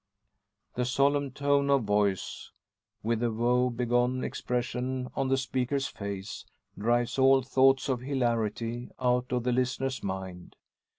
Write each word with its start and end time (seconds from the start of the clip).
The 0.73 0.83
solemn 0.83 1.29
tone 1.29 1.69
of 1.69 1.83
voice, 1.83 2.49
with 3.03 3.19
the 3.19 3.31
woe 3.31 3.69
begone 3.69 4.23
expression 4.23 5.11
on 5.15 5.27
the 5.27 5.37
speaker's 5.37 5.85
face, 5.89 6.43
drives 6.75 7.19
all 7.19 7.43
thoughts 7.43 7.87
of 7.87 7.99
hilarity 8.01 8.89
out 8.99 9.31
of 9.31 9.43
the 9.43 9.51
listener's 9.51 10.01
mind. 10.01 10.55